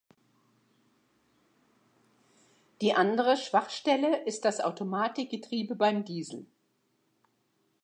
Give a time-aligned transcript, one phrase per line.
[2.81, 6.47] Die andere Schwachstelle ist das Automatikgetriebe beim Diesel.